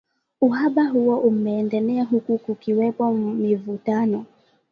[0.41, 4.25] Uhaba huo umeendelea huku kukiwepo mivutano